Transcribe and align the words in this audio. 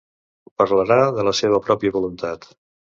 Parlarà 0.61 0.97
de 1.19 1.27
la 1.29 1.37
seva 1.43 1.63
pròpia 1.69 1.95
voluntat. 2.03 2.55